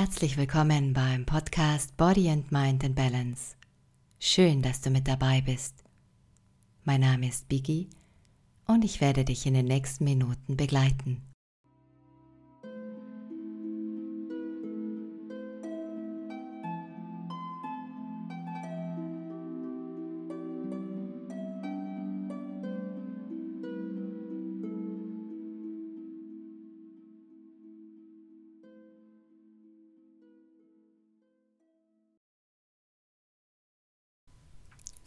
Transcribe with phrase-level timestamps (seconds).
[0.00, 3.56] Herzlich willkommen beim Podcast Body and Mind in Balance.
[4.20, 5.74] Schön, dass du mit dabei bist.
[6.84, 7.90] Mein Name ist Biggie
[8.68, 11.27] und ich werde dich in den nächsten Minuten begleiten.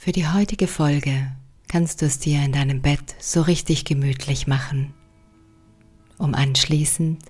[0.03, 1.31] Für die heutige Folge
[1.67, 4.95] kannst du es dir in deinem Bett so richtig gemütlich machen,
[6.17, 7.23] um anschließend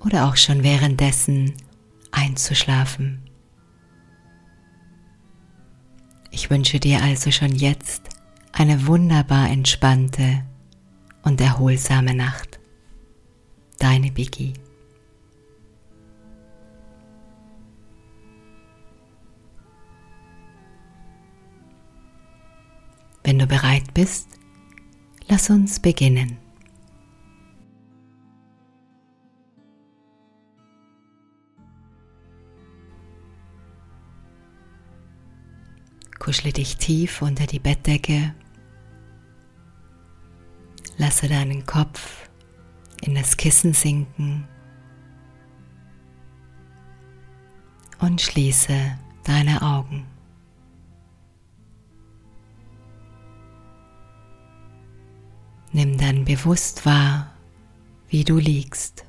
[0.00, 1.52] oder auch schon währenddessen
[2.10, 3.28] einzuschlafen.
[6.30, 8.08] Ich wünsche dir also schon jetzt
[8.52, 10.46] eine wunderbar entspannte
[11.24, 12.58] und erholsame Nacht.
[13.78, 14.54] Deine Biggie.
[23.32, 24.28] Wenn du bereit bist,
[25.26, 26.36] lass uns beginnen.
[36.18, 38.34] Kuschle dich tief unter die Bettdecke.
[40.98, 42.28] Lasse deinen Kopf
[43.00, 44.46] in das Kissen sinken
[47.98, 50.04] und schließe deine Augen.
[55.74, 57.32] Nimm dann bewusst wahr,
[58.08, 59.06] wie du liegst.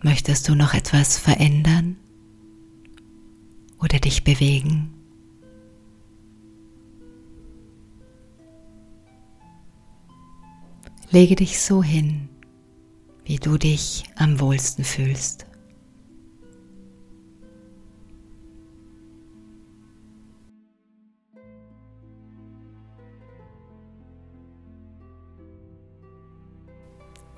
[0.00, 1.96] Möchtest du noch etwas verändern
[3.80, 4.97] oder dich bewegen?
[11.10, 12.28] Lege dich so hin,
[13.24, 15.46] wie du dich am wohlsten fühlst.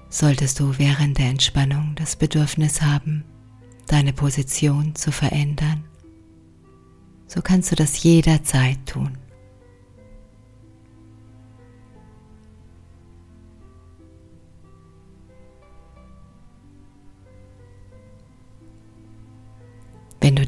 [0.09, 3.25] Solltest du während der Entspannung das Bedürfnis haben,
[3.87, 5.85] deine Position zu verändern,
[7.29, 9.17] so kannst du das jederzeit tun.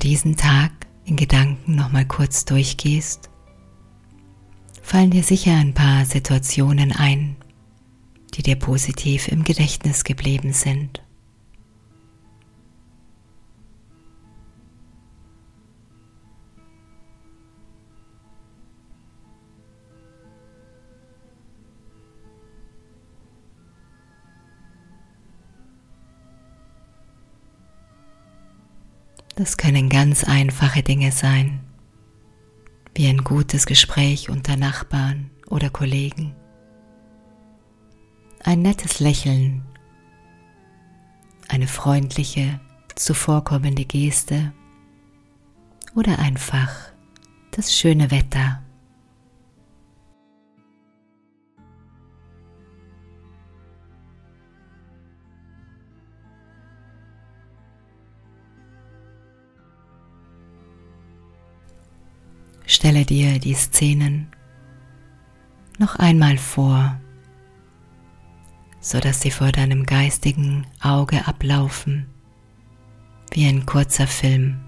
[0.02, 0.72] Diesen Tag
[1.04, 3.30] in Gedanken nochmal kurz durchgehst,
[4.82, 7.36] fallen dir sicher ein paar Situationen ein,
[8.34, 11.01] die dir positiv im Gedächtnis geblieben sind.
[29.34, 31.60] Das können ganz einfache Dinge sein,
[32.94, 36.34] wie ein gutes Gespräch unter Nachbarn oder Kollegen,
[38.44, 39.62] ein nettes Lächeln,
[41.48, 42.60] eine freundliche,
[42.94, 44.52] zuvorkommende Geste
[45.94, 46.70] oder einfach
[47.52, 48.61] das schöne Wetter.
[62.82, 64.26] Stelle dir die Szenen
[65.78, 67.00] noch einmal vor,
[68.80, 72.08] so dass sie vor deinem geistigen Auge ablaufen,
[73.30, 74.58] wie ein kurzer Film.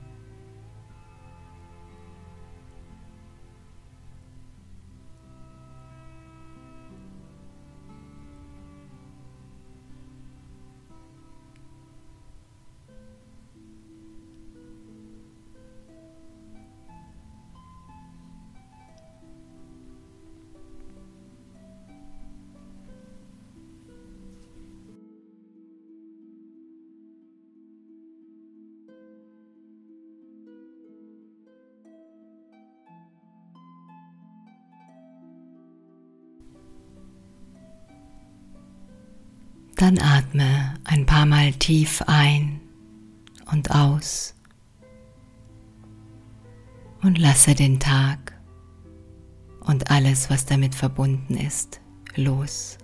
[39.76, 42.60] Dann atme ein paar Mal tief ein
[43.50, 44.34] und aus
[47.02, 48.38] und lasse den Tag
[49.60, 51.80] und alles, was damit verbunden ist,
[52.14, 52.78] los.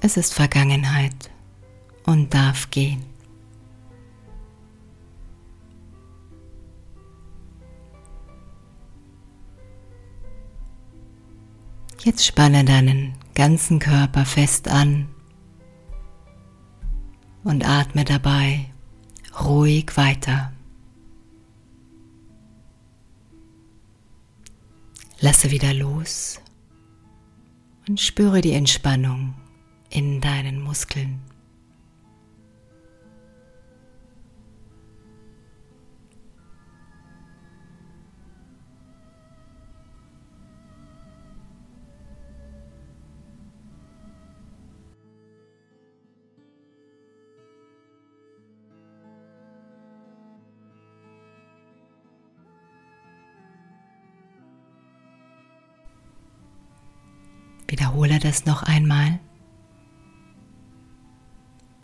[0.00, 1.30] Es ist Vergangenheit
[2.04, 3.11] und darf gehen.
[12.04, 15.08] Jetzt spanne deinen ganzen Körper fest an
[17.44, 18.66] und atme dabei
[19.40, 20.52] ruhig weiter.
[25.20, 26.40] Lasse wieder los
[27.86, 29.34] und spüre die Entspannung
[29.88, 31.20] in deinen Muskeln.
[57.72, 59.18] Wiederhole das noch einmal.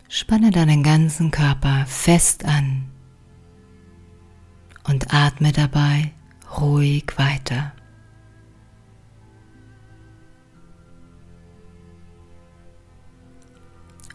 [0.07, 2.91] Spanne deinen ganzen Körper fest an
[4.83, 6.13] und atme dabei
[6.59, 7.73] ruhig weiter.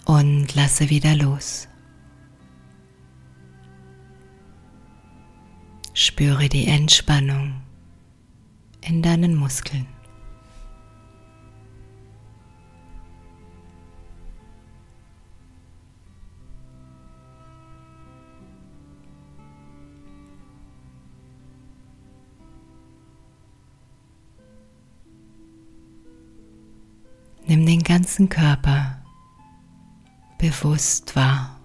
[0.04, 1.66] Und lasse wieder los.
[5.92, 7.62] Spüre die Entspannung
[8.80, 9.93] in deinen Muskeln.
[27.46, 29.02] Nimm den ganzen Körper
[30.38, 31.60] bewusst wahr.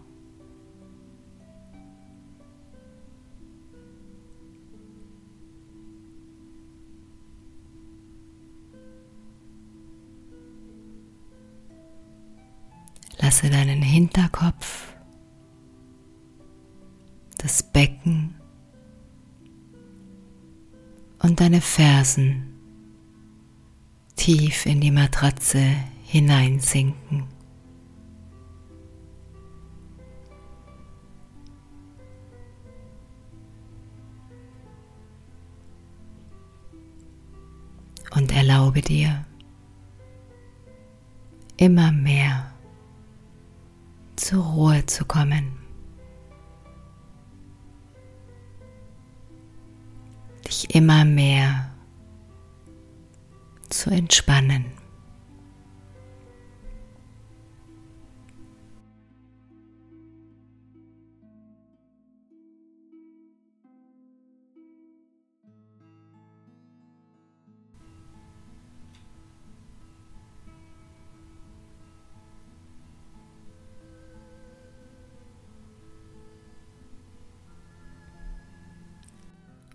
[13.22, 14.94] Lasse deinen Hinterkopf,
[17.38, 18.36] das Becken
[21.22, 22.49] und deine Fersen
[24.30, 25.60] tief in die Matratze
[26.04, 27.24] hineinsinken.
[38.12, 39.26] Und erlaube dir
[41.58, 42.54] immer mehr
[44.16, 45.54] zur Ruhe zu kommen.
[50.46, 51.69] Dich immer mehr
[53.70, 54.66] zu entspannen.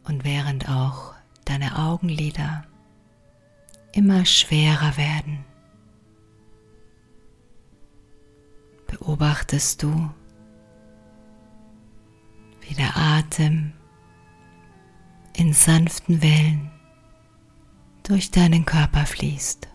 [0.06, 1.14] Und während auch
[1.46, 2.66] deine Augenlider
[3.94, 5.44] immer schwerer werden.
[8.86, 10.10] Beobachtest du,
[12.60, 13.72] wie der Atem
[15.36, 16.70] in sanften Wellen
[18.02, 19.68] durch deinen Körper fließt.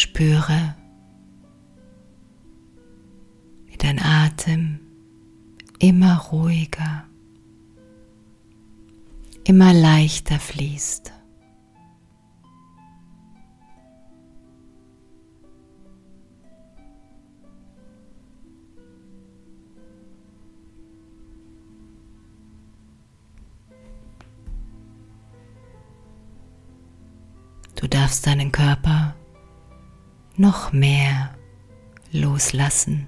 [0.00, 0.76] Spüre,
[3.66, 4.80] wie dein Atem
[5.78, 7.04] immer ruhiger,
[9.44, 11.12] immer leichter fließt.
[27.76, 29.14] Du darfst deinen Körper
[30.40, 31.34] noch mehr
[32.12, 33.06] loslassen.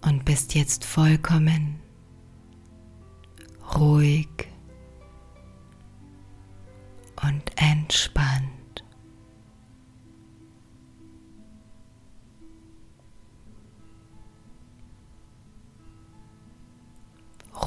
[0.00, 1.78] Und bist jetzt vollkommen
[3.78, 4.47] ruhig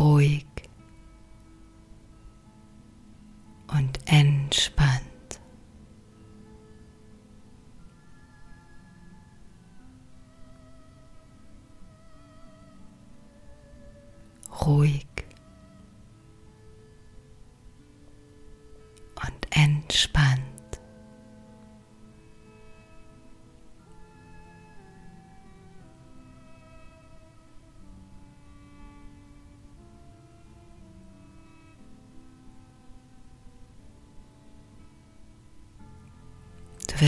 [0.01, 0.50] Ruhig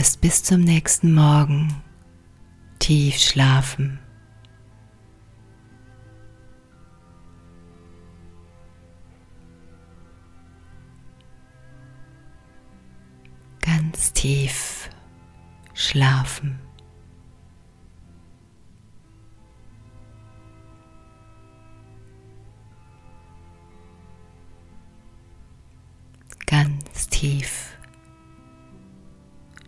[0.03, 1.81] wirst bis zum nächsten Morgen
[2.79, 3.99] tief schlafen.
[13.61, 14.89] Ganz tief
[15.73, 16.59] schlafen.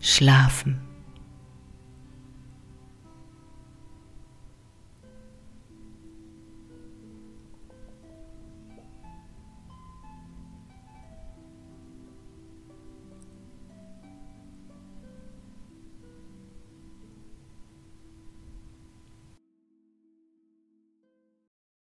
[0.06, 0.80] Schlafen.